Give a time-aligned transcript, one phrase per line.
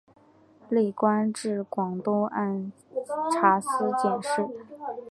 [0.67, 2.71] 累官至广东按
[3.31, 4.47] 察司佥事。